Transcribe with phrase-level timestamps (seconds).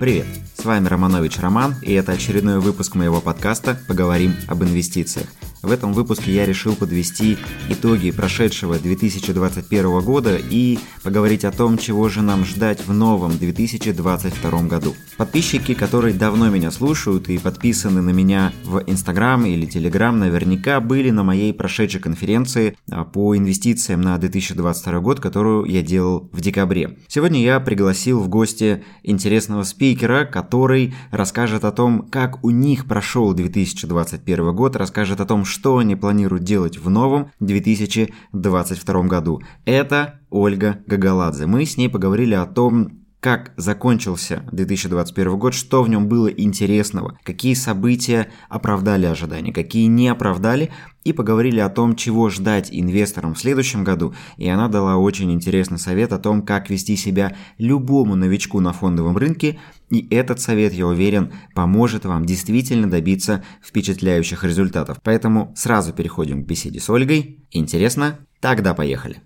[0.00, 0.24] Привет!
[0.54, 5.26] С вами Романович Роман, и это очередной выпуск моего подкаста «Поговорим об инвестициях».
[5.62, 7.36] В этом выпуске я решил подвести
[7.68, 14.62] итоги прошедшего 2021 года и поговорить о том, чего же нам ждать в новом 2022
[14.62, 14.94] году.
[15.18, 21.10] Подписчики, которые давно меня слушают и подписаны на меня в Инстаграм или Телеграм, наверняка были
[21.10, 26.96] на моей прошедшей конференции а, по инвестициям на 2022 год, которую я делал в декабре.
[27.06, 33.34] Сегодня я пригласил в гости интересного спикера, который расскажет о том, как у них прошел
[33.34, 39.42] 2021 год, расскажет о том, что они планируют делать в новом 2022 году.
[39.64, 41.46] Это Ольга Гагаладзе.
[41.46, 47.18] Мы с ней поговорили о том, как закончился 2021 год, что в нем было интересного,
[47.22, 50.70] какие события оправдали ожидания, какие не оправдали,
[51.04, 55.78] и поговорили о том, чего ждать инвесторам в следующем году, и она дала очень интересный
[55.78, 59.58] совет о том, как вести себя любому новичку на фондовом рынке,
[59.90, 64.98] и этот совет, я уверен, поможет вам действительно добиться впечатляющих результатов.
[65.02, 67.44] Поэтому сразу переходим к беседе с Ольгой.
[67.50, 68.18] Интересно?
[68.40, 69.20] Тогда поехали.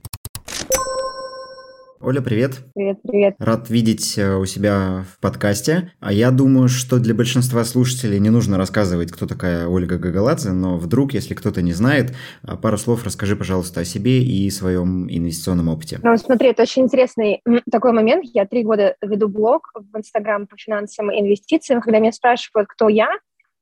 [2.04, 2.58] Оля, привет.
[2.74, 3.34] Привет, привет.
[3.38, 5.90] Рад видеть э, у себя в подкасте.
[6.00, 10.76] А я думаю, что для большинства слушателей не нужно рассказывать, кто такая Ольга Гагаладзе, но
[10.76, 12.12] вдруг, если кто-то не знает,
[12.46, 15.98] э, пару слов расскажи, пожалуйста, о себе и своем инвестиционном опыте.
[16.02, 17.40] Ну, смотри, это очень интересный
[17.72, 18.26] такой момент.
[18.34, 21.80] Я три года веду блог в Инстаграм по финансам и инвестициям.
[21.80, 23.08] Когда меня спрашивают, кто я,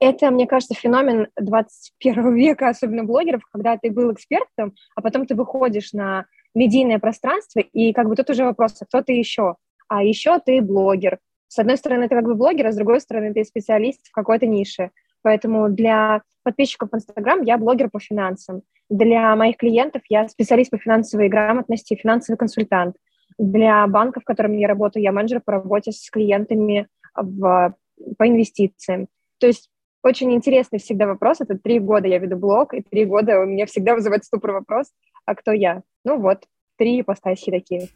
[0.00, 5.36] это, мне кажется, феномен 21 века, особенно блогеров, когда ты был экспертом, а потом ты
[5.36, 9.56] выходишь на медийное пространство, и как бы тут уже вопрос, а кто ты еще?
[9.88, 11.18] А еще ты блогер.
[11.48, 14.46] С одной стороны, ты как бы блогер, а с другой стороны, ты специалист в какой-то
[14.46, 14.90] нише.
[15.22, 18.62] Поэтому для подписчиков в Инстаграм я блогер по финансам.
[18.88, 22.96] Для моих клиентов я специалист по финансовой грамотности, финансовый консультант.
[23.38, 27.74] Для банков, в котором я работаю, я менеджер по работе с клиентами в,
[28.18, 29.08] по инвестициям.
[29.38, 29.70] То есть
[30.02, 31.40] очень интересный всегда вопрос.
[31.40, 34.92] Это три года я веду блог, и три года у меня всегда вызывает ступор вопрос,
[35.26, 35.82] а кто я?
[36.04, 36.44] Ну вот,
[36.76, 37.88] три ипостаси такие.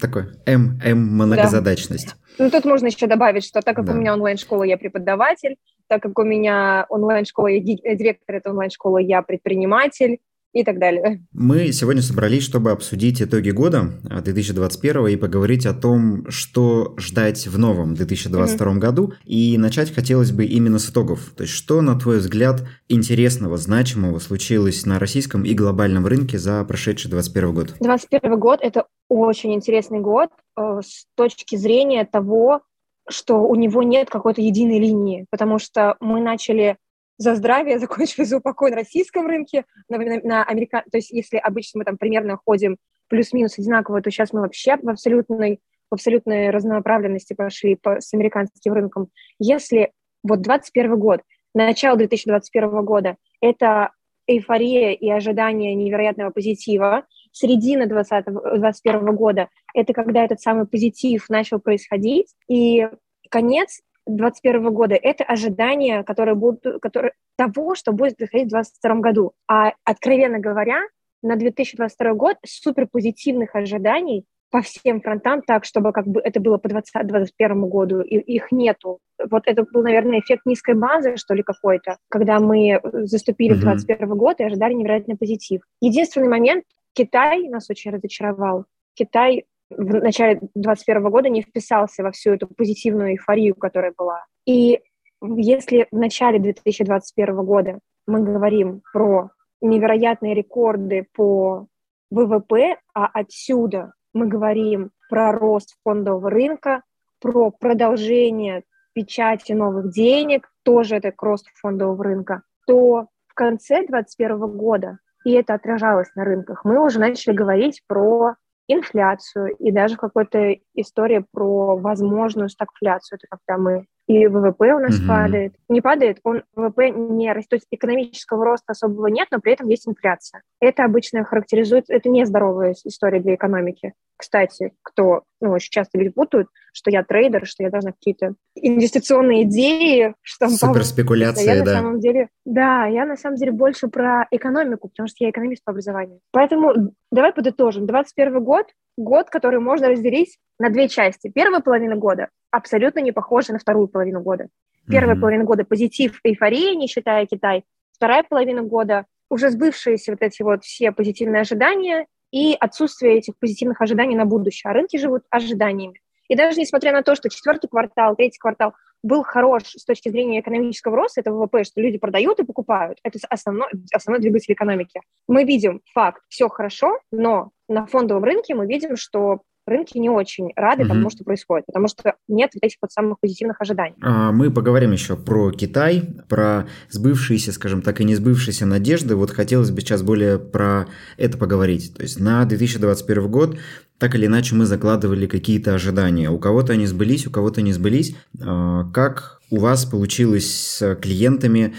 [0.00, 2.16] Такой М, М многозадачность.
[2.38, 2.44] Да.
[2.44, 3.92] Ну, тут можно еще добавить, что так как да.
[3.92, 5.56] у меня онлайн-школа, я преподаватель,
[5.88, 10.18] так как у меня онлайн-школа, я директор этой онлайн-школы, я предприниматель,
[10.52, 11.24] и так далее.
[11.32, 17.58] Мы сегодня собрались, чтобы обсудить итоги года 2021 и поговорить о том, что ждать в
[17.58, 18.78] новом 2022 mm-hmm.
[18.78, 19.12] году.
[19.24, 21.32] И начать хотелось бы именно с итогов.
[21.36, 26.64] То есть, что, на твой взгляд, интересного, значимого случилось на российском и глобальном рынке за
[26.64, 27.66] прошедший 2021 год?
[27.80, 32.62] 2021 год– это очень интересный год э, с точки зрения того,
[33.08, 36.76] что у него нет какой-то единой линии, потому что мы начали
[37.18, 40.84] за здравие, закончили за упокой на российском рынке, на, на, на америка...
[40.90, 44.88] то есть если обычно мы там примерно ходим плюс-минус одинаково, то сейчас мы вообще в
[44.88, 49.08] абсолютной, в абсолютной разнонаправленности пошли по, с американским рынком.
[49.38, 49.92] Если
[50.22, 51.22] вот 21 год,
[51.54, 53.92] начало 2021 года, это
[54.26, 62.34] эйфория и ожидание невероятного позитива, середина 2021 года, это когда этот самый позитив начал происходить,
[62.46, 62.88] и
[63.30, 69.32] конец 2021 года, это ожидания, которые будут, которые, того, что будет происходить в 2022 году.
[69.46, 70.80] А, откровенно говоря,
[71.22, 76.56] на 2022 год супер позитивных ожиданий по всем фронтам так, чтобы как бы это было
[76.56, 78.98] по 2021 году, и их нету.
[79.30, 83.58] Вот это был, наверное, эффект низкой базы, что ли, какой-то, когда мы заступили mm-hmm.
[83.58, 85.62] в 2021 год и ожидали невероятный позитив.
[85.80, 86.64] Единственный момент,
[86.94, 88.64] Китай нас очень разочаровал.
[88.94, 94.24] Китай в начале 2021 года не вписался во всю эту позитивную эйфорию, которая была.
[94.46, 94.80] И
[95.20, 99.30] если в начале 2021 года мы говорим про
[99.60, 101.66] невероятные рекорды по
[102.10, 106.82] ВВП, а отсюда мы говорим про рост фондового рынка,
[107.20, 108.64] про продолжение
[108.94, 115.32] печати новых денег, тоже это к росту фондового рынка, то в конце 2021 года, и
[115.32, 118.34] это отражалось на рынках, мы уже начали говорить про
[118.68, 123.18] инфляцию и даже какая-то история про возможную стагфляцию.
[123.18, 125.06] Это когда мы и ВВП у нас mm-hmm.
[125.06, 125.54] падает.
[125.68, 127.50] Не падает, он ВВП не растет.
[127.50, 130.42] То есть экономического роста особого нет, но при этом есть инфляция.
[130.60, 133.92] Это обычно характеризует, это нездоровая история для экономики.
[134.16, 139.42] Кстати, кто, ну, очень часто люди путают, что я трейдер, что я должна какие-то инвестиционные
[139.42, 140.60] идеи штамповать.
[140.60, 141.72] Суперспекуляция, я да.
[141.72, 145.62] на самом деле, да, я на самом деле больше про экономику, потому что я экономист
[145.64, 146.20] по образованию.
[146.32, 147.86] Поэтому давай подытожим.
[147.86, 148.66] 21 год
[148.98, 151.30] год, который можно разделить на две части.
[151.34, 154.48] Первая половина года абсолютно не похожа на вторую половину года.
[154.88, 155.20] Первая mm-hmm.
[155.20, 157.64] половина года позитив, эйфория, не считая Китай.
[157.92, 163.80] Вторая половина года уже сбывшиеся вот эти вот все позитивные ожидания и отсутствие этих позитивных
[163.80, 164.70] ожиданий на будущее.
[164.70, 166.00] А рынки живут ожиданиями.
[166.28, 170.40] И даже несмотря на то, что четвертый квартал, третий квартал был хорош с точки зрения
[170.40, 175.00] экономического роста, это ВВП, что люди продают и покупают, это основной, основной двигатель экономики.
[175.28, 180.50] Мы видим факт, все хорошо, но на фондовом рынке мы видим, что рынки не очень
[180.56, 180.88] рады угу.
[180.88, 183.96] тому, что происходит, потому что нет вот этих вот самых позитивных ожиданий.
[184.02, 189.14] А, мы поговорим еще про Китай, про сбывшиеся, скажем так, и не сбывшиеся надежды.
[189.14, 191.94] Вот хотелось бы сейчас более про это поговорить.
[191.94, 193.58] То есть на 2021 год
[193.98, 196.30] так или иначе мы закладывали какие-то ожидания.
[196.30, 198.16] У кого-то они сбылись, у кого-то не сбылись.
[198.40, 201.74] А, как у вас получилось с клиентами?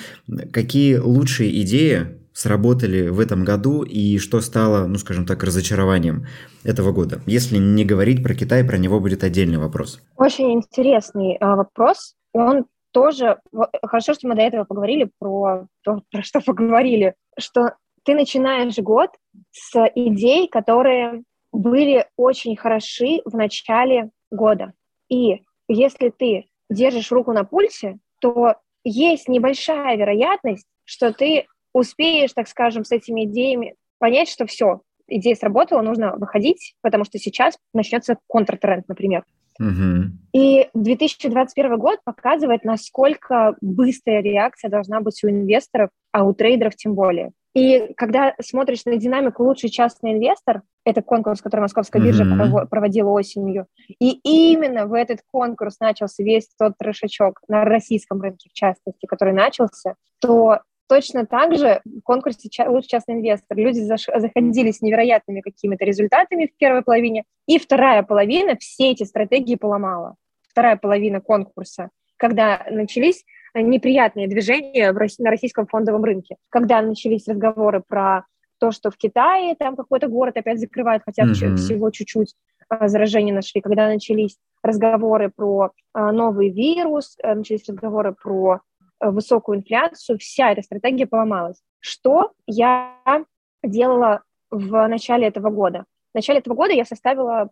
[0.51, 6.25] Какие лучшие идеи сработали в этом году и что стало, ну, скажем так, разочарованием
[6.63, 7.21] этого года?
[7.25, 10.01] Если не говорить про Китай, про него будет отдельный вопрос.
[10.17, 12.15] Очень интересный э, вопрос.
[12.33, 13.37] Он тоже...
[13.83, 19.09] Хорошо, что мы до этого поговорили про то, про что поговорили, что ты начинаешь год
[19.51, 24.73] с идей, которые были очень хороши в начале года.
[25.09, 32.47] И если ты держишь руку на пульсе, то есть небольшая вероятность, что ты успеешь, так
[32.47, 38.17] скажем, с этими идеями понять, что все, идея сработала, нужно выходить, потому что сейчас начнется
[38.27, 39.25] контртренд, например.
[39.59, 40.11] Угу.
[40.33, 46.95] И 2021 год показывает, насколько быстрая реакция должна быть у инвесторов, а у трейдеров тем
[46.95, 47.31] более.
[47.55, 52.67] И когда смотришь на динамику «Лучший частный инвестор», это конкурс, который Московская биржа mm-hmm.
[52.67, 53.67] проводила осенью,
[53.99, 59.33] и именно в этот конкурс начался весь тот трешачок на российском рынке, в частности, который
[59.33, 60.59] начался, то
[60.89, 66.57] Точно так же в конкурсе «Лучший частный инвестор» люди заходили с невероятными какими-то результатами в
[66.57, 70.15] первой половине, и вторая половина все эти стратегии поломала.
[70.49, 73.23] Вторая половина конкурса, когда начались
[73.55, 78.25] неприятные движения на российском фондовом рынке, когда начались разговоры про
[78.59, 81.55] то, что в Китае там какой-то город опять закрывают, хотя mm-hmm.
[81.55, 82.35] всего чуть-чуть
[82.67, 88.61] а, заражения нашли, когда начались разговоры про а, новый вирус, э, начались разговоры про
[89.01, 91.61] Э, высокую инфляцию, вся эта стратегия поломалась.
[91.79, 92.95] Что я
[93.63, 95.85] делала в начале этого года?
[96.11, 97.49] В начале этого года я составила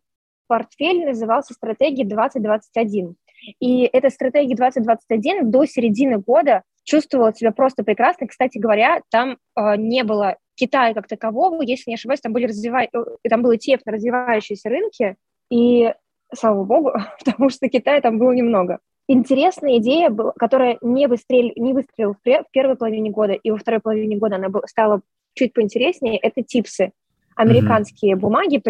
[0.47, 3.15] портфель, назывался «Стратегия 2021».
[3.59, 8.27] И эта стратегия 2021 до середины года чувствовала себя просто прекрасно.
[8.27, 12.83] Кстати говоря, там э, не было Китая как такового, если не ошибаюсь, там были развива...
[12.83, 12.87] Э,
[13.29, 15.15] там был ETF на развивающиеся рынки,
[15.49, 15.93] и
[16.33, 16.93] слава богу,
[17.25, 22.43] потому что Китая там было немного интересная идея, была, которая не, выстрел, не выстрелила в
[22.51, 25.01] первой половине года, и во второй половине года она стала
[25.33, 26.91] чуть поинтереснее, это типсы.
[27.35, 28.19] Американские mm-hmm.
[28.19, 28.61] бумаги,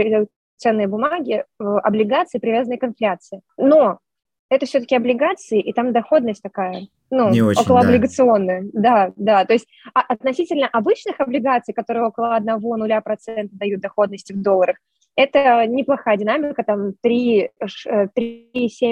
[0.58, 3.42] ценные бумаги, э, облигации, привязанные к инфляции.
[3.58, 4.00] Но
[4.50, 8.66] это все-таки облигации, и там доходность такая, ну, не очень, околооблигационная.
[8.74, 9.08] Да.
[9.08, 9.46] да, да.
[9.46, 14.78] То есть а, относительно обычных облигаций, которые около 1-0% дают доходности в долларах,
[15.18, 18.92] это неплохая динамика, там 3-6%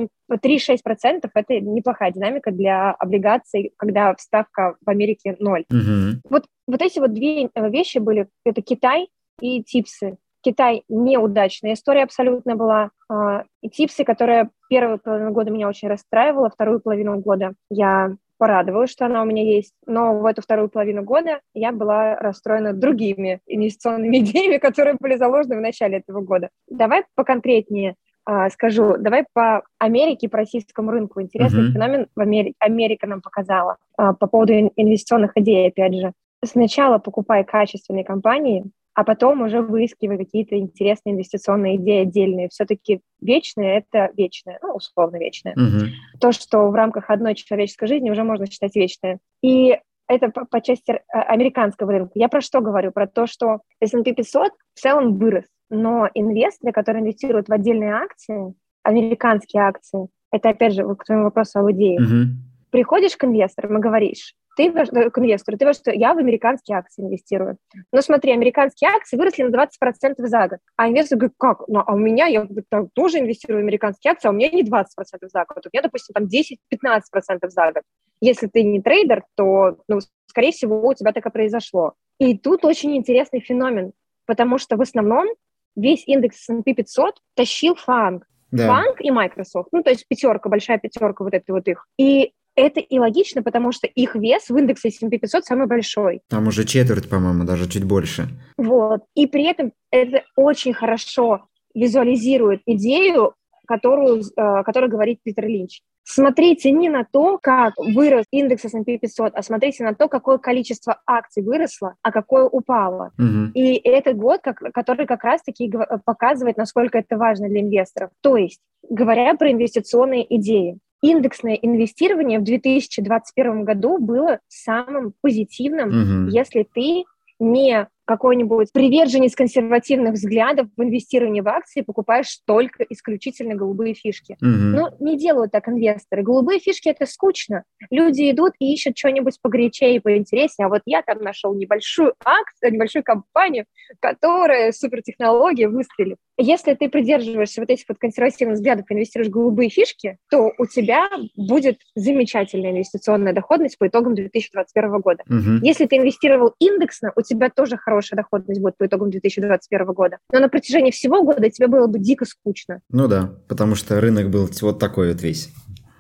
[1.34, 5.66] это неплохая динамика для облигаций, когда ставка в Америке ноль.
[5.70, 6.22] Угу.
[6.30, 9.08] Вот, вот эти вот две э, вещи были, это Китай
[9.40, 10.18] и типсы.
[10.46, 12.92] Китай неудачная история абсолютно была.
[13.10, 18.92] А, и типсы, которая первую половину года меня очень расстраивала, вторую половину года я порадовалась,
[18.92, 23.40] что она у меня есть, но в эту вторую половину года я была расстроена другими
[23.48, 26.50] инвестиционными идеями, которые были заложены в начале этого года.
[26.70, 27.96] Давай поконкретнее
[28.30, 31.22] э, скажу, давай по Америке, по российскому рынку.
[31.22, 31.74] Интересный uh-huh.
[31.74, 36.12] феномен в Америке, Америка нам показала э, по поводу инвестиционных идей, опять же.
[36.44, 42.48] Сначала покупай качественные компании, а потом уже выискивай какие-то интересные инвестиционные идеи отдельные.
[42.50, 45.54] Все-таки вечное— это вечное, ну, условно вечное.
[45.54, 46.20] Угу.
[46.22, 49.20] То, что в рамках одной человеческой жизни уже можно считать вечное.
[49.44, 52.12] И это по, по части э, американского рынка.
[52.16, 52.92] Я про что говорю?
[52.92, 58.54] Про то, что S&P 500 в целом вырос, но инвесторы, которые инвестируют в отдельные акции,
[58.84, 62.00] американские акции, это опять же к твоему вопросу об идее.
[62.00, 62.72] Угу.
[62.72, 67.04] Приходишь к инвесторам и говоришь, ты э, к инвестору, ты что я в американские акции
[67.04, 67.58] инвестирую.
[67.92, 70.60] Но смотри, американские акции выросли на 20% за год.
[70.76, 71.68] А инвестор говорит, как?
[71.68, 72.48] Ну, а у меня, я
[72.94, 74.86] тоже инвестирую в американские акции, а у меня не 20%
[75.22, 75.66] за год.
[75.66, 77.84] У меня, допустим, там 10-15% за год.
[78.22, 81.94] Если ты не трейдер, то, ну, скорее всего, у тебя так и произошло.
[82.20, 83.92] И тут очень интересный феномен,
[84.26, 85.28] потому что в основном
[85.76, 88.26] весь индекс S&P 500 тащил фанг.
[88.52, 88.68] Да.
[88.68, 91.88] Банк и Microsoft, ну, то есть пятерка, большая пятерка вот это вот их.
[91.98, 96.22] И это и логично, потому что их вес в индексе S&P 500 самый большой.
[96.30, 98.28] Там уже четверть, по-моему, даже чуть больше.
[98.58, 99.02] Вот.
[99.16, 103.34] И при этом это очень хорошо визуализирует идею
[103.66, 105.82] которую, э, которую говорит Питер Линч.
[106.04, 111.02] Смотрите не на то, как вырос индекс S&P 500, а смотрите на то, какое количество
[111.08, 113.12] акций выросло, а какое упало.
[113.18, 113.52] Угу.
[113.56, 115.72] И это год, как, который как раз-таки
[116.06, 118.12] показывает, насколько это важно для инвесторов.
[118.22, 126.32] То есть, говоря про инвестиционные идеи, индексное инвестирование в 2021 году было самым позитивным, угу.
[126.32, 127.04] если ты
[127.40, 134.38] не какой-нибудь приверженец консервативных взглядов в инвестировании в акции, покупаешь только исключительно голубые фишки.
[134.42, 134.48] Угу.
[134.48, 136.24] Ну, не делают так инвесторы.
[136.24, 137.64] Голубые фишки— это скучно.
[137.90, 140.68] Люди идут и ищут что-нибудь погорячее и поинтереснее.
[140.68, 143.66] А вот я там нашел небольшую акцию, небольшую компанию,
[144.00, 146.18] которая супертехнология выстрелит.
[146.38, 150.66] Если ты придерживаешься вот этих вот консервативных взглядов и инвестируешь в голубые фишки, то у
[150.66, 155.24] тебя будет замечательная инвестиционная доходность по итогам 2021 года.
[155.30, 155.64] Угу.
[155.66, 160.18] Если ты инвестировал индексно, у тебя тоже хорошая хорошая доходность будет по итогам 2021 года.
[160.32, 162.82] Но на протяжении всего года тебе было бы дико скучно.
[162.90, 165.50] Ну да, потому что рынок был вот такой вот весь.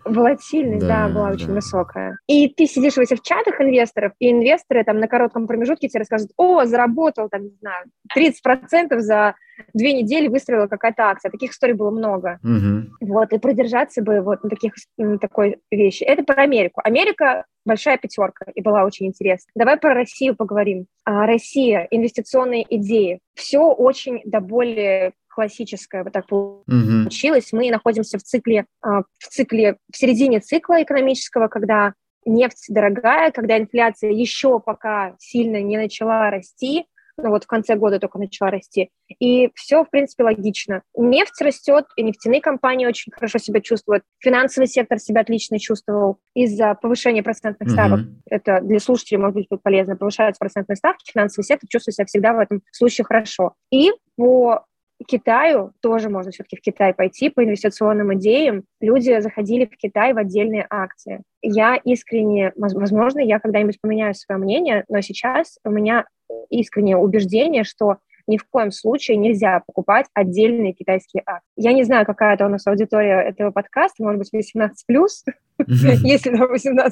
[0.05, 1.53] Волатильность, да, да была очень да.
[1.53, 2.17] высокая.
[2.27, 6.29] И ты сидишь в этих чатах инвесторов, и инвесторы там на коротком промежутке тебе расскажут,
[6.37, 7.85] о, заработал там, не знаю,
[8.15, 9.35] 30% за
[9.73, 11.31] две недели выстрелила какая-то акция.
[11.31, 12.39] Таких историй было много.
[12.43, 13.11] Угу.
[13.13, 16.03] Вот, и продержаться бы вот на, таких, на такой вещи.
[16.03, 16.81] Это про Америку.
[16.83, 19.49] Америка большая пятерка, и была очень интересна.
[19.55, 20.85] Давай про Россию поговорим.
[21.03, 23.19] А, Россия, инвестиционные идеи.
[23.33, 27.51] Все очень до более классическое вот так получилось.
[27.51, 31.93] Мы находимся в цикле, а, в цикле, в середине цикла экономического, когда
[32.25, 36.85] нефть дорогая, когда инфляция еще пока сильно не начала расти,
[37.17, 38.89] ну вот в конце года только начала расти.
[39.19, 40.81] И все, в принципе, логично.
[40.97, 44.03] Нефть растет, и нефтяные компании очень хорошо себя чувствуют.
[44.19, 48.01] Финансовый сектор себя отлично чувствовал из-за повышения процентных ставок.
[48.01, 48.21] Mm-hmm.
[48.29, 49.95] Это для слушателей может быть полезно.
[49.95, 53.53] Повышаются процентные ставки, финансовый сектор чувствует себя всегда в этом случае хорошо.
[53.71, 54.65] И по
[55.07, 58.63] Китаю тоже можно все-таки в Китай пойти по инвестиционным идеям.
[58.79, 61.21] Люди заходили в Китай в отдельные акции.
[61.41, 66.05] Я искренне, возможно, я когда-нибудь поменяю свое мнение, но сейчас у меня
[66.49, 67.97] искреннее убеждение, что
[68.27, 71.51] ни в коем случае нельзя покупать отдельные китайские акции.
[71.55, 74.71] Я не знаю, какая это у нас аудитория этого подкаста, может быть, 18+,
[75.67, 76.89] если там 18+,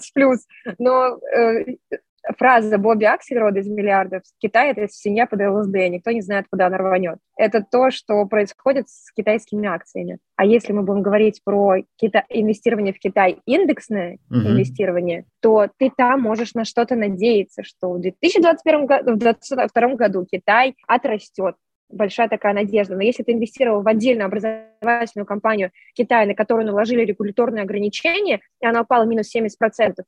[0.77, 1.77] но э,
[2.37, 6.77] фраза Бобби Аксельрода из «Миллиардов» Китай— это семья под ЛСД, никто не знает, куда она
[6.77, 7.17] рванет.
[7.37, 10.19] Это то, что происходит с китайскими акциями.
[10.35, 14.51] А если мы будем говорить про кита- инвестирование в Китай, индексное uh-huh.
[14.51, 20.25] инвестирование, то ты там можешь на что-то надеяться, что в 2021 году, в 2022 году
[20.25, 21.55] Китай отрастет,
[21.93, 22.95] большая такая надежда.
[22.95, 28.65] Но если ты инвестировал в отдельную образовательную компанию Китая, на которую наложили регуляторные ограничения, и
[28.65, 29.49] она упала минус 70%,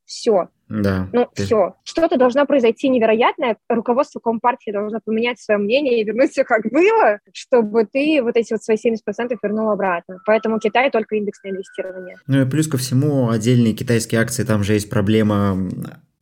[0.05, 0.49] все.
[0.67, 1.07] Да.
[1.13, 1.43] Ну, ты...
[1.43, 1.75] все.
[1.83, 3.57] Что-то должно произойти невероятное.
[3.69, 8.53] Руководство Компартии должно поменять свое мнение и вернуть все как было, чтобы ты вот эти
[8.53, 10.17] вот свои 70% вернул обратно.
[10.25, 12.17] Поэтому Китай только индексное инвестирование.
[12.27, 15.55] Ну и плюс ко всему, отдельные китайские акции, там же есть проблема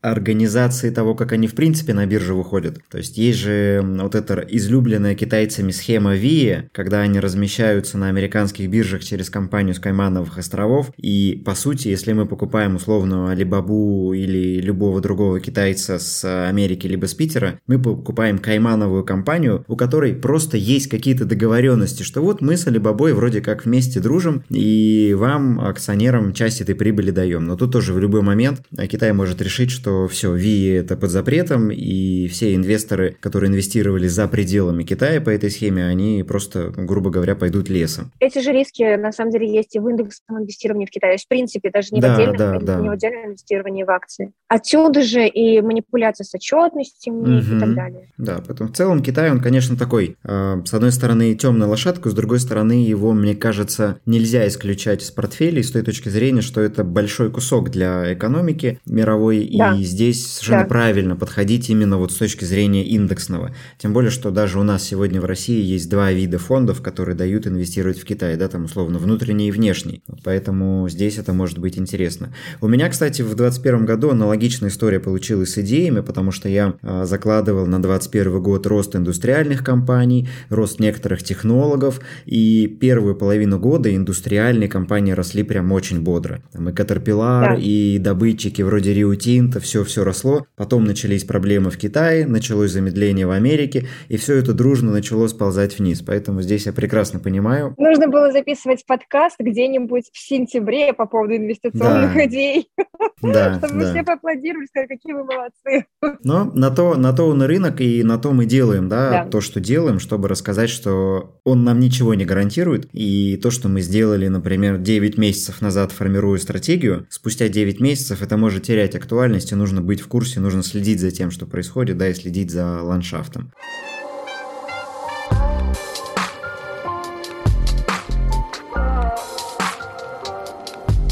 [0.03, 2.79] организации того, как они в принципе на бирже выходят.
[2.89, 8.69] То есть есть же вот эта излюбленная китайцами схема VIA, когда они размещаются на американских
[8.69, 10.91] биржах через компанию с Каймановых островов.
[10.97, 17.05] И по сути, если мы покупаем условно Алибабу или любого другого китайца с Америки либо
[17.05, 22.57] с Питера, мы покупаем Каймановую компанию, у которой просто есть какие-то договоренности, что вот мы
[22.57, 27.45] с Алибабой вроде как вместе дружим, и вам, акционерам, часть этой прибыли даем.
[27.45, 31.69] Но тут тоже в любой момент Китай может решить, что все, Ви это под запретом,
[31.71, 37.35] и все инвесторы, которые инвестировали за пределами Китая по этой схеме, они просто, грубо говоря,
[37.35, 38.11] пойдут лесом.
[38.19, 41.11] Эти же риски, на самом деле, есть и в индексном инвестировании в Китае.
[41.11, 42.79] То есть, в принципе, даже не, да, в, отдельном, да, да.
[42.81, 44.31] не в отдельном инвестировании в акции.
[44.47, 47.31] Отсюда же и манипуляция с отчетностью угу.
[47.31, 48.09] и так далее.
[48.17, 52.13] Да, поэтому в целом Китай, он, конечно, такой, э, с одной стороны, темная лошадка, с
[52.13, 56.83] другой стороны, его, мне кажется, нельзя исключать из портфелей с той точки зрения, что это
[56.83, 59.75] большой кусок для экономики мировой, да.
[59.75, 60.67] и здесь совершенно да.
[60.69, 63.53] правильно подходить именно вот с точки зрения индексного.
[63.77, 67.47] Тем более, что даже у нас сегодня в России есть два вида фондов, которые дают
[67.47, 70.03] инвестировать в Китай, да, там условно внутренний и внешний.
[70.23, 72.33] Поэтому здесь это может быть интересно.
[72.61, 77.05] У меня, кстати, в 2021 году аналогичная история получилась с идеями, потому что я а,
[77.05, 84.69] закладывал на 2021 год рост индустриальных компаний, рост некоторых технологов, и первую половину года индустриальные
[84.69, 86.41] компании росли прям очень бодро.
[86.51, 87.57] Там и Caterpillar, да.
[87.59, 93.31] и добытчики вроде Tinto, все все-все росло, потом начались проблемы в Китае, началось замедление в
[93.31, 96.03] Америке, и все это дружно начало сползать вниз.
[96.05, 97.73] Поэтому здесь я прекрасно понимаю.
[97.79, 102.25] Нужно было записывать подкаст где-нибудь в сентябре по поводу инвестиционных да.
[102.25, 102.69] идей.
[103.21, 103.91] Да, Чтобы да.
[103.91, 105.85] все поаплодировали, сказали, какие вы молодцы.
[106.23, 109.25] Но на то, на то он и рынок, и на то мы делаем, да, да,
[109.25, 112.89] то, что делаем, чтобы рассказать, что он нам ничего не гарантирует.
[112.91, 118.35] И то, что мы сделали, например, 9 месяцев назад, формируя стратегию, спустя 9 месяцев это
[118.37, 122.13] может терять актуальность, нужно быть в курсе, нужно следить за тем, что происходит, да, и
[122.13, 123.51] следить за ландшафтом.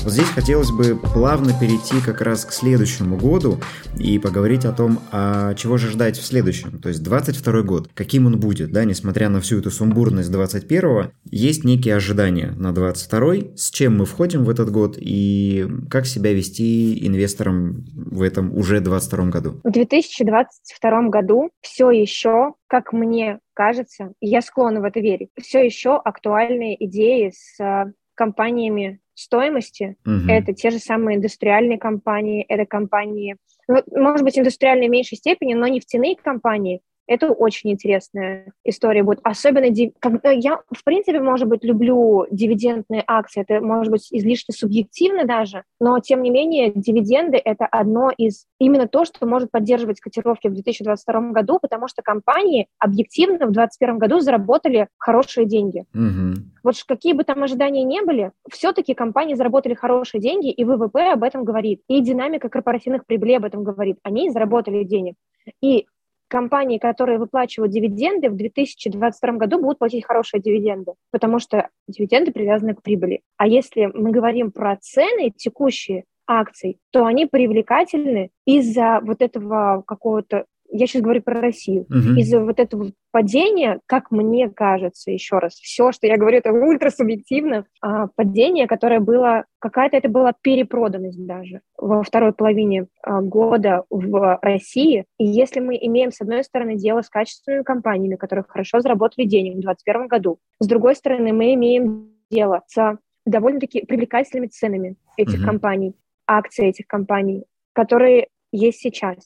[0.05, 3.60] Здесь хотелось бы плавно перейти как раз к следующему году
[3.98, 6.79] и поговорить о том, а чего же ждать в следующем.
[6.79, 11.63] То есть 22 год, каким он будет, да, несмотря на всю эту сумбурность 21-го, есть
[11.63, 13.22] некие ожидания на 22
[13.55, 18.79] с чем мы входим в этот год и как себя вести инвесторам в этом уже
[18.79, 19.62] 22 году.
[19.63, 25.63] В 2022 году все еще, как мне кажется, и я склонна в это верить, все
[25.63, 29.97] еще актуальные идеи с компаниями стоимости.
[30.05, 30.29] Угу.
[30.29, 33.37] Это те же самые индустриальные компании, это компании,
[33.67, 39.19] ну, может быть, индустриальные в меньшей степени, но нефтяные компании, это очень интересная история будет.
[39.23, 39.67] Особенно,
[39.99, 43.41] когда я, в принципе, может быть, люблю дивидендные акции.
[43.45, 48.45] Это, может быть, излишне субъективно даже, но, тем не менее, дивиденды— это одно из...
[48.59, 53.97] Именно то, что может поддерживать котировки в 2022 году, потому что компании объективно в 2021
[53.97, 55.83] году заработали хорошие деньги.
[55.93, 56.43] Угу.
[56.63, 61.23] Вот какие бы там ожидания не были, все-таки компании заработали хорошие деньги, и ВВП об
[61.23, 63.97] этом говорит, и динамика корпоративных прибылей об этом говорит.
[64.03, 65.15] Они заработали денег.
[65.61, 65.87] И
[66.31, 72.73] компании, которые выплачивают дивиденды, в 2022 году будут платить хорошие дивиденды, потому что дивиденды привязаны
[72.73, 73.21] к прибыли.
[73.38, 80.45] А если мы говорим про цены текущие акций, то они привлекательны из-за вот этого какого-то
[80.71, 82.17] я сейчас говорю про Россию, угу.
[82.17, 87.65] из-за вот этого падения, как мне кажется, еще раз, все, что я говорю, это ультрасубъективно,
[87.81, 94.39] а, падение, которое было, какая-то это была перепроданность даже во второй половине а, года в
[94.41, 95.05] России.
[95.17, 99.57] И если мы имеем, с одной стороны, дело с качественными компаниями, которые хорошо заработали денег
[99.57, 105.47] в 2021 году, с другой стороны, мы имеем дело с довольно-таки привлекательными ценами этих угу.
[105.47, 109.17] компаний, акций этих компаний, которые есть сейчас.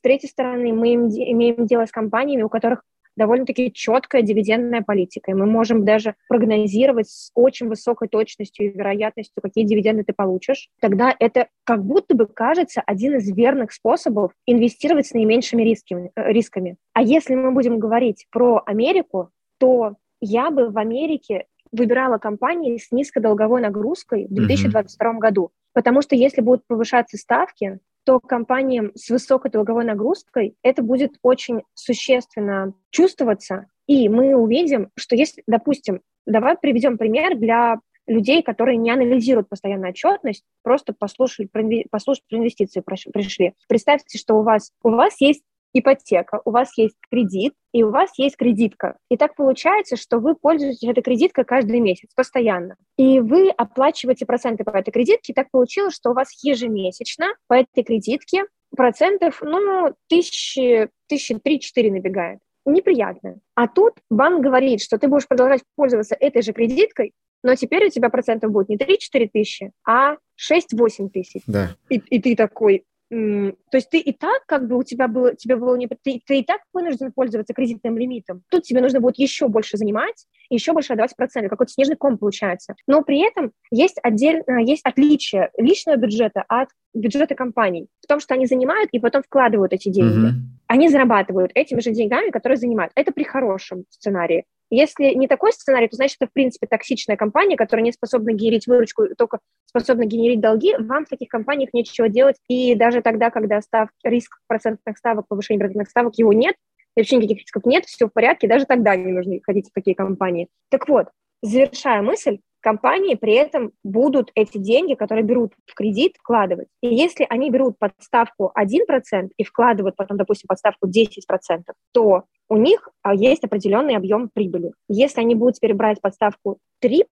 [0.00, 2.82] С третьей стороны, мы имеем дело с компаниями, у которых
[3.16, 9.42] довольно-таки четкая дивидендная политика, и мы можем даже прогнозировать с очень высокой точностью и вероятностью,
[9.42, 15.08] какие дивиденды ты получишь, тогда это как будто бы кажется один из верных способов инвестировать
[15.08, 16.12] с наименьшими рисками.
[16.16, 16.76] Э, рисками.
[16.94, 22.90] А если мы будем говорить про Америку, то я бы в Америке выбирала компании с
[22.90, 25.18] низкодолговой нагрузкой в 2022 mm-hmm.
[25.18, 25.50] году.
[25.74, 31.62] Потому что если будут повышаться ставки, то компаниям с высокой долговой нагрузкой это будет очень
[31.74, 38.90] существенно чувствоваться, и мы увидим, что если, допустим, давай приведем пример для людей, которые не
[38.90, 41.48] анализируют постоянно отчетность, просто послушали,
[41.90, 43.54] послушать про инвестиции пришли.
[43.68, 48.10] Представьте, что у вас, у вас есть ипотека, у вас есть кредит, и у вас
[48.18, 48.96] есть кредитка.
[49.08, 52.76] И так получается, что вы пользуетесь этой кредиткой каждый месяц, постоянно.
[52.96, 57.54] И вы оплачиваете проценты по этой кредитке, и так получилось, что у вас ежемесячно по
[57.54, 58.44] этой кредитке
[58.76, 62.40] процентов, ну, тысячи, тысячи три-четыре набегает.
[62.66, 63.40] Неприятно.
[63.54, 67.90] А тут банк говорит, что ты будешь продолжать пользоваться этой же кредиткой, но теперь у
[67.90, 71.42] тебя процентов будет не 3-4 тысячи, а 6-8 тысяч.
[71.46, 71.74] Да.
[71.88, 75.56] И, и ты такой, то есть ты и так, как бы у тебя было, тебе
[75.56, 78.42] было не, ты, ты и так вынужден пользоваться кредитным лимитом.
[78.50, 82.76] Тут тебе нужно будет еще больше занимать, еще больше отдавать проценты, какой-то снежный ком получается.
[82.86, 88.34] Но при этом есть отдельно, есть отличие личного бюджета от бюджета компаний в том, что
[88.34, 90.28] они занимают и потом вкладывают эти деньги.
[90.28, 90.60] Mm-hmm.
[90.68, 92.92] Они зарабатывают этими же деньгами, которые занимают.
[92.94, 94.44] Это при хорошем сценарии.
[94.70, 98.66] Если не такой сценарий, то значит, это, в принципе, токсичная компания, которая не способна генерить
[98.66, 100.74] выручку, только способна генерить долги.
[100.78, 102.36] Вам в таких компаниях нечего делать.
[102.48, 106.54] И даже тогда, когда став, риск процентных ставок, повышение процентных ставок, его нет,
[106.96, 110.48] вообще никаких рисков нет, все в порядке, даже тогда не нужно ходить в такие компании.
[110.70, 111.08] Так вот,
[111.42, 116.68] завершая мысль, компании при этом будут эти деньги, которые берут в кредит, вкладывать.
[116.82, 122.88] И если они берут подставку 1% и вкладывают потом, допустим, подставку 10%, то у них
[123.02, 124.72] а, есть определенный объем прибыли.
[124.88, 127.04] Если они будут теперь брать подставку 3%,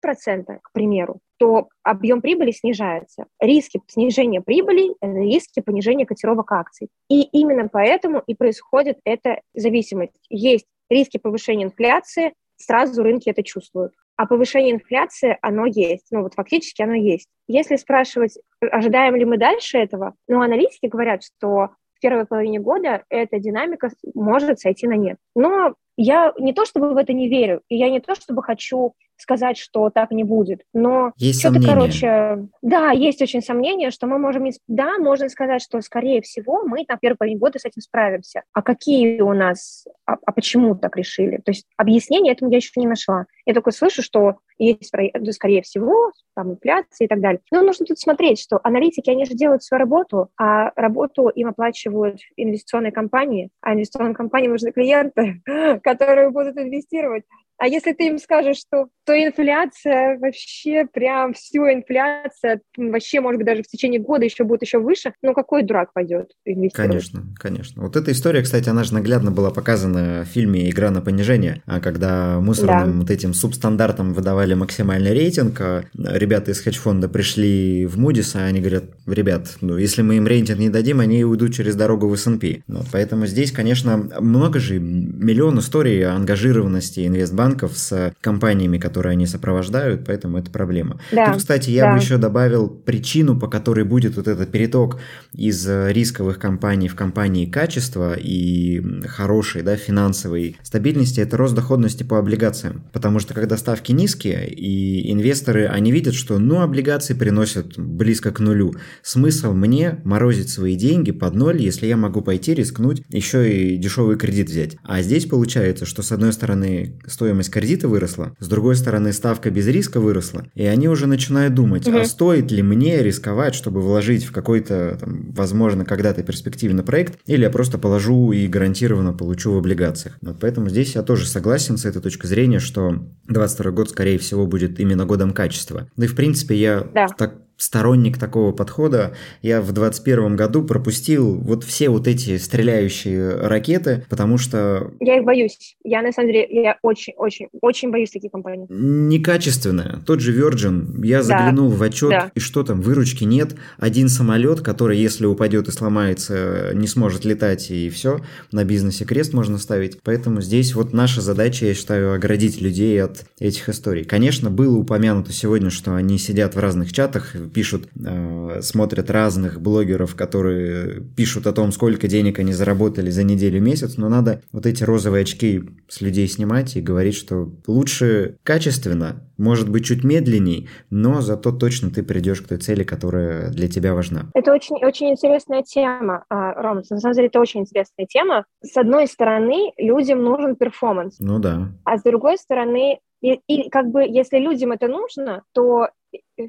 [0.61, 3.27] к примеру, то объем прибыли снижается.
[3.41, 6.89] Риски снижения прибыли– это риски понижения котировок акций.
[7.09, 10.19] И именно поэтому и происходит эта зависимость.
[10.29, 13.93] Есть риски повышения инфляции, сразу рынки это чувствуют.
[14.17, 16.09] А повышение инфляции, оно есть.
[16.11, 17.29] Ну, вот фактически оно есть.
[17.47, 23.05] Если спрашивать, ожидаем ли мы дальше этого, ну, аналитики говорят, что в первой половине года
[23.09, 25.19] эта динамика может сойти на нет.
[25.35, 28.95] Но я не то чтобы в это не верю, и я не то чтобы хочу
[29.19, 30.63] сказать, что так не будет.
[30.73, 35.81] Но есть что-то, короче, да, есть очень сомнения, что мы можем, да, можно сказать, что,
[35.81, 38.45] скорее всего, мы на первый половине года с этим справимся.
[38.53, 41.39] А какие у нас, а, а почему так решили?
[41.39, 43.27] То есть объяснения этому я еще не нашла.
[43.45, 44.93] Я только слышу, что есть,
[45.33, 47.41] скорее всего, там, инфляция и так далее.
[47.51, 52.21] Но нужно тут смотреть, что аналитики, они же делают свою работу, а работу им оплачивают
[52.37, 55.43] инвестиционные компании, а инвестиционным компаниям нужны клиенты,
[55.89, 57.25] которые будут инвестировать.
[57.59, 63.47] А если ты им скажешь, что то инфляция вообще прям всю инфляция, вообще, может быть,
[63.47, 67.11] даже в течение года еще будет еще выше, ну какой дурак пойдет инвестировать?
[67.11, 67.83] Конечно, конечно.
[67.83, 71.81] Вот эта история, кстати, она же наглядно была показана в фильме «Игра на понижение», а
[71.81, 72.99] когда мусорным да.
[73.01, 78.61] вот этим субстандартам выдавали максимальный рейтинг, а ребята из хедж-фонда пришли в Moody's, а они
[78.61, 82.63] говорят, ребят, ну если мы им рейтинг не дадим, они уйдут через дорогу в S&P.
[82.69, 89.27] Вот, поэтому здесь, конечно, много же, миллион историй ангажированности инвестбанка банков с компаниями, которые они
[89.27, 91.01] сопровождают, поэтому это проблема.
[91.13, 91.93] Да, Тут, кстати, я да.
[91.93, 95.01] бы еще добавил причину, по которой будет вот этот переток
[95.33, 102.19] из рисковых компаний в компании качества и хорошей да, финансовой стабильности, это рост доходности по
[102.19, 102.85] облигациям.
[102.93, 108.41] Потому что когда ставки низкие, и инвесторы, они видят, что ну, облигации приносят близко к
[108.41, 108.75] нулю.
[109.03, 114.17] Смысл мне морозить свои деньги под ноль, если я могу пойти рискнуть еще и дешевый
[114.17, 114.77] кредит взять.
[114.83, 119.51] А здесь получается, что с одной стороны стоимость стоимость кредита выросла, с другой стороны ставка
[119.51, 121.99] без риска выросла, и они уже начинают думать, угу.
[121.99, 127.43] а стоит ли мне рисковать, чтобы вложить в какой-то, там, возможно, когда-то перспективный проект, или
[127.43, 130.19] я просто положу и гарантированно получу в облигациях.
[130.21, 134.47] Вот поэтому здесь я тоже согласен с этой точки зрения, что 22 год, скорее всего,
[134.47, 135.89] будет именно годом качества.
[135.97, 137.07] Да и, в принципе, я да.
[137.07, 139.15] так сторонник такого подхода.
[139.43, 144.93] Я в 2021 году пропустил вот все вот эти стреляющие ракеты, потому что...
[145.01, 145.77] Я их боюсь.
[145.85, 148.67] Я, на самом деле, я очень-очень, очень боюсь таких компаний.
[148.69, 150.01] Некачественная.
[150.07, 151.05] Тот же Virgin.
[151.05, 151.77] Я заглянул да.
[151.77, 152.31] в отчет, да.
[152.35, 153.57] и что там, выручки нет.
[153.77, 158.21] Один самолет, который, если упадет и сломается, не сможет летать, и все.
[158.53, 160.01] На бизнесе крест можно ставить.
[160.03, 164.05] Поэтому здесь вот наша задача, я считаю, оградить людей от этих историй.
[164.05, 170.15] Конечно, было упомянуто сегодня, что они сидят в разных чатах, пишут, э, смотрят разных блогеров,
[170.15, 174.85] которые пишут о том, сколько денег они заработали за неделю, месяц, но надо вот эти
[174.85, 181.21] розовые очки с людей снимать и говорить, что лучше качественно, может быть, чуть медленней, но
[181.21, 184.31] зато точно ты придешь к той цели, которая для тебя важна.
[184.35, 186.83] Это очень, очень интересная тема, а, Рома.
[186.91, 188.45] На самом деле, это очень интересная тема.
[188.63, 191.17] С одной стороны, людям нужен перформанс.
[191.21, 191.69] Ну да.
[191.85, 195.89] А с другой стороны, и, и как бы, если людям это нужно, то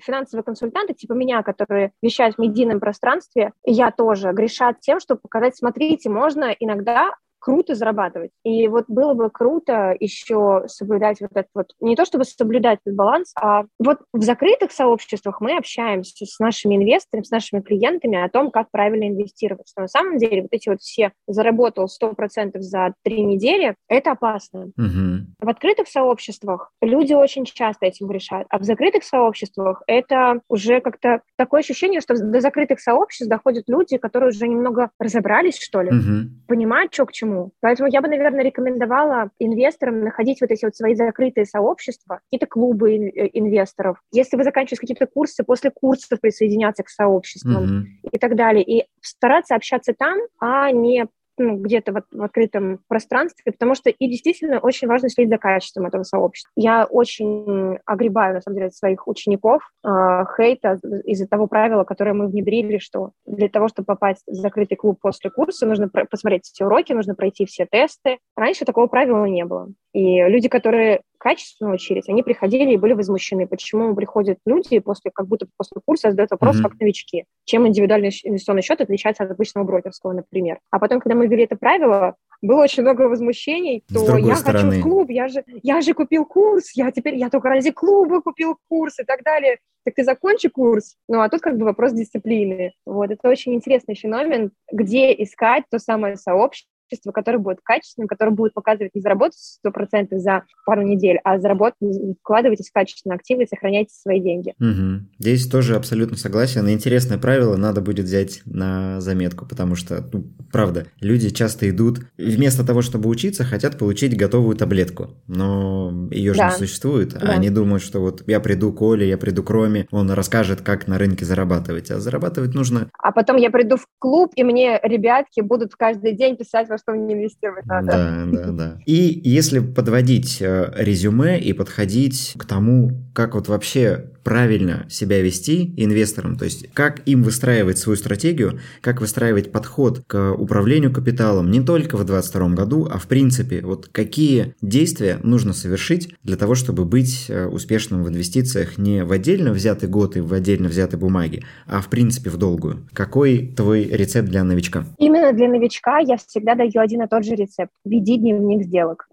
[0.04, 5.58] финансовые консультанты, типа меня, которые вещают в медийном пространстве, я тоже грешат тем, чтобы показать,
[5.58, 8.32] смотрите, можно иногда круто зарабатывать.
[8.44, 12.96] И вот было бы круто еще соблюдать вот этот вот, не то чтобы соблюдать этот
[12.96, 18.30] баланс, а вот в закрытых сообществах мы общаемся с нашими инвесторами, с нашими клиентами о
[18.30, 19.70] том, как правильно инвестировать.
[19.70, 24.72] Что на самом деле вот эти вот все заработал 100% за три недели, это опасно.
[24.78, 25.28] Угу.
[25.40, 31.22] В открытых сообществах люди очень часто этим грешат, а в закрытых сообществах это уже как-то
[31.38, 36.30] такое ощущение, что до закрытых сообществ доходят люди, которые уже немного разобрались, что ли, угу.
[36.48, 37.52] понимают, что к чему, почему.
[37.62, 42.96] Поэтому я бы, наверное, рекомендовала инвесторам находить вот эти вот свои закрытые сообщества, какие-то клубы
[42.96, 44.02] э, инвесторов.
[44.12, 48.10] Если вы заканчиваете какие-то курсы, после курсов присоединяться к сообществам mm-hmm.
[48.12, 48.64] и так далее.
[48.64, 51.08] И стараться общаться там, а не
[51.40, 55.86] ну, где-то в, в открытом пространстве, потому что и действительно очень важно следить за качеством
[55.86, 56.52] этого сообщества.
[56.56, 59.90] Я очень огребаю, на самом деле, своих учеников э,
[60.38, 65.00] хейта из-за того правила, которое мы внедрили, что для того, чтобы попасть в закрытый клуб
[65.02, 68.20] после курса, нужно посмотреть все уроки, нужно пройти все тесты.
[68.36, 69.70] Раньше такого правила не было.
[69.94, 75.28] И люди, которые качественно учились, они приходили и были возмущены, почему приходят люди после, как
[75.28, 76.64] будто после курса задают вопрос mm-hmm.
[76.64, 80.60] как новички, чем индивидуальный инвестиционный счет отличается от обычного брокерского, например.
[80.72, 84.72] А потом, когда мы ввели это правило, было очень много возмущений, то я стороны.
[84.72, 88.22] хочу в клуб, я же, я же купил курс, я теперь, я только ради клуба
[88.22, 89.58] купил курс и так далее.
[89.86, 90.96] Так ты закончи курс.
[91.08, 92.74] Ну, а тут как бы вопрос дисциплины.
[92.86, 98.32] Вот, это очень интересный феномен, где искать то самое сообщество, качество, которое будет качественным, которое
[98.32, 101.78] будет показывать не заработать 100% за пару недель, а заработать,
[102.22, 104.54] вкладывайтесь в качественные активы и сохраняйте свои деньги.
[104.60, 105.08] Угу.
[105.20, 106.68] Здесь тоже абсолютно согласен.
[106.70, 112.66] Интересное правило надо будет взять на заметку, потому что, ну, правда, люди часто идут, вместо
[112.66, 116.50] того, чтобы учиться, хотят получить готовую таблетку, но ее же да.
[116.50, 117.14] не существует.
[117.14, 117.28] Да.
[117.30, 120.88] Они думают, что вот я приду к Оле, я приду к Роме, он расскажет, как
[120.88, 121.92] на рынке зарабатывать.
[121.92, 122.90] А зарабатывать нужно...
[122.98, 126.94] А потом я приду в клуб, и мне ребятки будут каждый день писать, во что
[126.94, 127.88] мне инвестировать надо.
[127.88, 128.78] Да, да, да.
[128.86, 135.74] И если подводить э, резюме и подходить к тому, как вот вообще правильно себя вести
[135.78, 141.62] инвесторам, то есть как им выстраивать свою стратегию, как выстраивать подход к управлению капиталом не
[141.62, 146.86] только в 2022 году, а в принципе, вот какие действия нужно совершить для того, чтобы
[146.86, 151.44] быть э, успешным в инвестициях не в отдельно взятый год и в отдельно взятой бумаге,
[151.66, 152.88] а в принципе в долгую.
[152.94, 154.86] Какой твой рецепт для новичка?
[154.98, 157.72] Именно для новичка я всегда даю один и тот же рецепт.
[157.86, 159.08] Веди дневник сделок.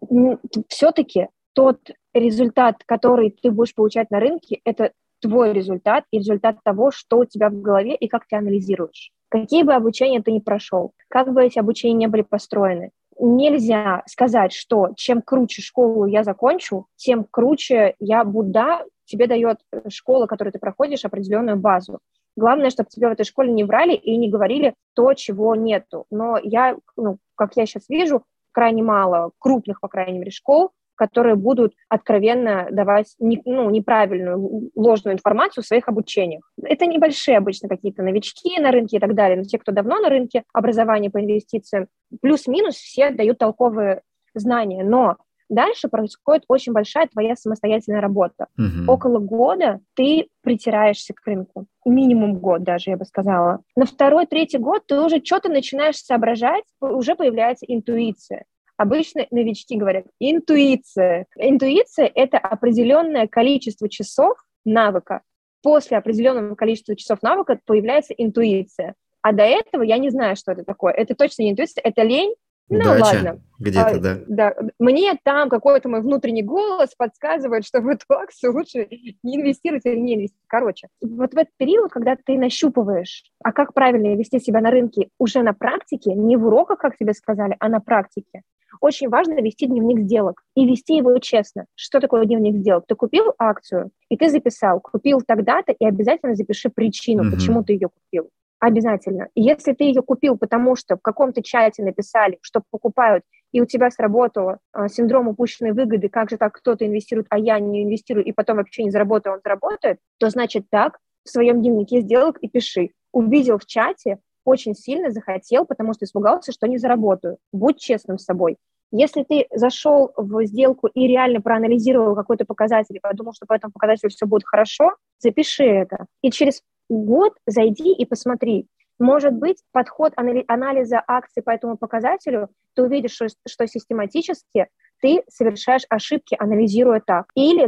[0.68, 1.78] Все-таки тот
[2.18, 7.24] результат, который ты будешь получать на рынке, это твой результат и результат того, что у
[7.24, 9.10] тебя в голове и как ты анализируешь.
[9.28, 14.52] Какие бы обучения ты ни прошел, как бы эти обучения не были построены, нельзя сказать,
[14.52, 18.50] что чем круче школу я закончу, тем круче я буду.
[18.50, 21.98] Да, тебе дает школа, которую ты проходишь, определенную базу.
[22.36, 26.04] Главное, чтобы тебе в этой школе не врали и не говорили то, чего нету.
[26.10, 31.36] Но я, ну, как я сейчас вижу, крайне мало крупных, по крайней мере, школ, которые
[31.36, 36.42] будут откровенно давать не, ну, неправильную, ложную информацию в своих обучениях.
[36.62, 40.08] Это небольшие обычно какие-то новички на рынке и так далее, но те, кто давно на
[40.08, 41.86] рынке образования по инвестициям,
[42.20, 44.02] плюс-минус все дают толковые
[44.34, 45.16] знания, но
[45.48, 48.46] дальше происходит очень большая твоя самостоятельная работа.
[48.58, 48.92] Угу.
[48.92, 51.66] Около года ты притираешься к рынку.
[51.84, 53.60] Минимум год даже, я бы сказала.
[53.76, 58.44] На второй, третий год ты уже что-то начинаешь соображать, уже появляется интуиция.
[58.76, 61.26] Обычно новички говорят интуиция.
[61.36, 65.22] Интуиция– это определенное количество часов навыка.
[65.62, 68.94] После определенного количества часов навыка появляется интуиция.
[69.22, 70.92] А до этого я не знаю, что это такое.
[70.92, 72.34] Это точно не интуиция, это лень,
[72.68, 73.40] ну Удача ладно.
[73.58, 74.18] Где-то, а, да.
[74.26, 74.54] да.
[74.78, 78.88] Мне там какой-то мой внутренний голос подсказывает, что в эту акцию лучше
[79.22, 80.46] не инвестировать или не инвестировать.
[80.48, 85.08] Короче, вот в этот период, когда ты нащупываешь, а как правильно вести себя на рынке
[85.18, 88.42] уже на практике, не в уроках, как тебе сказали, а на практике,
[88.80, 91.66] очень важно вести дневник сделок и вести его честно.
[91.74, 92.84] Что такое дневник сделок?
[92.86, 97.36] Ты купил акцию, и ты записал, купил тогда-то, и обязательно запиши причину, угу.
[97.36, 98.30] почему ты ее купил.
[98.58, 99.28] Обязательно.
[99.34, 103.66] И если ты ее купил, потому что в каком-то чате написали, что покупают, и у
[103.66, 108.24] тебя сработало э, синдром упущенной выгоды, как же так кто-то инвестирует, а я не инвестирую,
[108.24, 112.48] и потом вообще не заработаю, он заработает, то значит так, в своем дневнике сделок и
[112.48, 112.90] пиши.
[113.12, 117.38] Увидел в чате, очень сильно захотел, потому что испугался, что не заработаю.
[117.52, 118.56] Будь честным с собой.
[118.92, 123.72] Если ты зашел в сделку и реально проанализировал какой-то показатель и подумал, что по этому
[123.72, 126.06] показателю все будет хорошо, запиши это.
[126.22, 128.68] И через год зайди и посмотри.
[128.98, 134.68] Может быть, подход анализа акций по этому показателю, ты увидишь, что, что систематически
[135.00, 137.26] ты совершаешь ошибки, анализируя так.
[137.34, 137.66] Или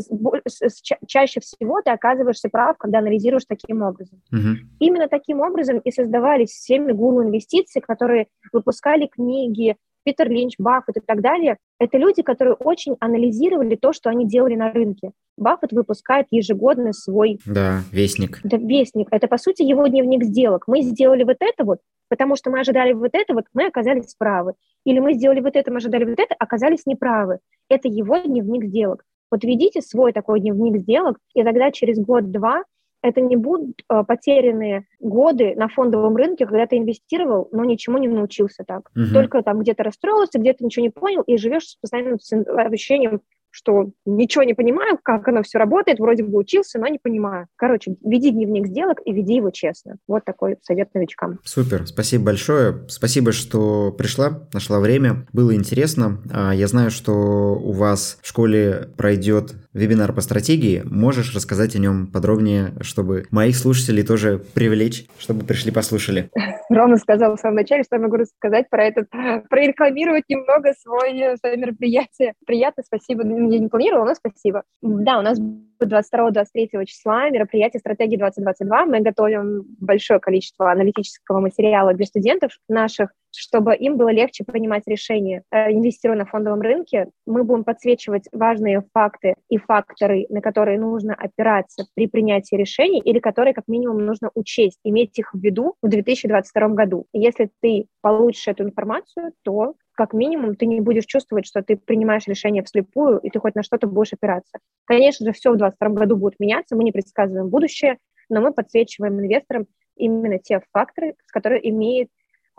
[1.06, 4.20] чаще всего ты оказываешься прав, когда анализируешь таким образом.
[4.32, 4.56] Угу.
[4.80, 9.76] Именно таким образом и создавались всеми гуру инвестиций, которые выпускали книги,
[10.08, 14.54] Питер Линч, Баффет и так далее, это люди, которые очень анализировали то, что они делали
[14.54, 15.10] на рынке.
[15.36, 17.38] Баффет выпускает ежегодно свой...
[17.44, 18.40] Да, вестник.
[18.42, 19.08] Да, вестник.
[19.10, 20.64] Это, по сути, его дневник сделок.
[20.66, 24.54] Мы сделали вот это вот, потому что мы ожидали вот это вот, мы оказались правы.
[24.84, 27.38] Или мы сделали вот это, мы ожидали вот это, оказались неправы.
[27.68, 29.04] Это его дневник сделок.
[29.30, 32.64] Вот ведите свой такой дневник сделок, и тогда через год-два
[33.02, 38.08] это не будут э, потерянные годы на фондовом рынке, когда ты инвестировал, но ничему не
[38.08, 38.90] научился так.
[38.96, 39.12] Угу.
[39.12, 42.18] Только там где-то расстроился, где-то ничего не понял, и живешь с постоянным
[42.56, 47.46] ощущением что ничего не понимаю, как оно все работает, вроде бы учился, но не понимаю.
[47.56, 49.96] Короче, веди дневник сделок и веди его честно.
[50.06, 51.38] Вот такой совет новичкам.
[51.44, 52.86] Супер, спасибо большое.
[52.88, 55.26] Спасибо, что пришла, нашла время.
[55.32, 56.18] Было интересно.
[56.32, 60.82] А, я знаю, что у вас в школе пройдет вебинар по стратегии.
[60.84, 66.30] Можешь рассказать о нем подробнее, чтобы моих слушателей тоже привлечь, чтобы пришли послушали?
[66.68, 69.08] Рома сказал в самом начале, что я могу рассказать про этот,
[69.50, 72.34] прорекламировать немного свое, свое мероприятие.
[72.46, 74.64] Приятно, спасибо я не планировала, но спасибо.
[74.82, 75.38] Да, у нас
[75.82, 78.86] 22-23 числа мероприятие «Стратегии 2022».
[78.86, 83.10] Мы готовим большое количество аналитического материала для студентов наших.
[83.38, 87.08] Чтобы им было легче принимать решения, э, инвестируя на фондовом рынке.
[87.26, 93.20] Мы будем подсвечивать важные факты и факторы, на которые нужно опираться при принятии решений или
[93.20, 97.06] которые как минимум нужно учесть, иметь их в виду в 2022 году.
[97.12, 102.26] Если ты получишь эту информацию, то как минимум ты не будешь чувствовать, что ты принимаешь
[102.26, 104.58] решение вслепую, и ты хоть на что-то будешь опираться.
[104.84, 107.98] Конечно же, все в 2022 году будет меняться, мы не предсказываем будущее,
[108.28, 112.08] но мы подсвечиваем инвесторам именно те факторы, с которыми имеет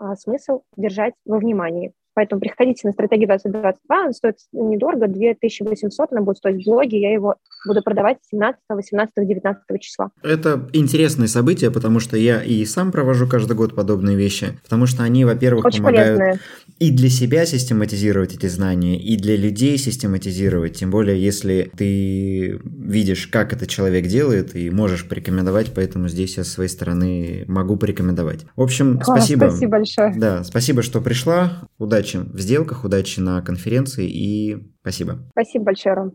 [0.00, 1.92] а, смысл держать во внимании.
[2.14, 7.12] Поэтому приходите на стратегию 2022, он стоит недорого, 2800, она будет стоить в блоге, я
[7.12, 10.10] его буду продавать 17, 18, 19 числа.
[10.22, 15.02] Это интересное событие, потому что я и сам провожу каждый год подобные вещи, потому что
[15.02, 16.40] они, во-первых, Очень помогают полезные.
[16.78, 23.26] и для себя систематизировать эти знания, и для людей систематизировать, тем более, если ты видишь,
[23.26, 28.46] как этот человек делает, и можешь порекомендовать, поэтому здесь я с своей стороны могу порекомендовать.
[28.56, 29.46] В общем, Класс, спасибо.
[29.50, 30.14] Спасибо большое.
[30.16, 31.62] Да, спасибо, что пришла.
[31.78, 35.18] Удачи в сделках, удачи на конференции и спасибо.
[35.32, 36.12] Спасибо большое, Ром.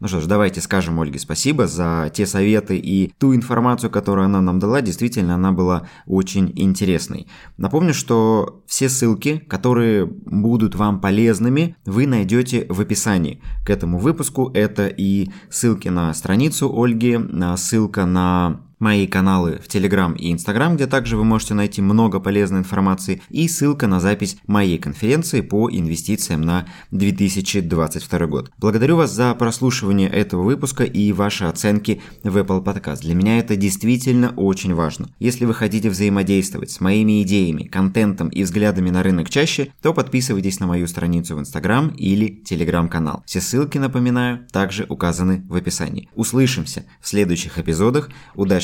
[0.00, 4.40] Ну что ж, давайте скажем Ольге спасибо за те советы и ту информацию, которую она
[4.40, 4.80] нам дала.
[4.80, 7.26] Действительно, она была очень интересной.
[7.56, 14.52] Напомню, что все ссылки, которые будут вам полезными, вы найдете в описании к этому выпуску.
[14.54, 17.18] Это и ссылки на страницу Ольги,
[17.56, 22.60] ссылка на мои каналы в Телеграм и Инстаграм, где также вы можете найти много полезной
[22.60, 28.50] информации, и ссылка на запись моей конференции по инвестициям на 2022 год.
[28.58, 33.02] Благодарю вас за прослушивание этого выпуска и ваши оценки в Apple Podcast.
[33.02, 35.08] Для меня это действительно очень важно.
[35.18, 40.60] Если вы хотите взаимодействовать с моими идеями, контентом и взглядами на рынок чаще, то подписывайтесь
[40.60, 43.22] на мою страницу в Инстаграм или Телеграм-канал.
[43.26, 46.08] Все ссылки, напоминаю, также указаны в описании.
[46.14, 48.10] Услышимся в следующих эпизодах.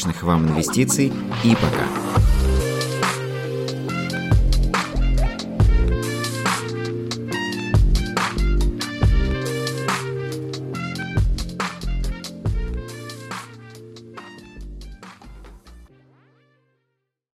[0.04, 1.10] Удачных вам инвестиций
[1.44, 2.33] и пока!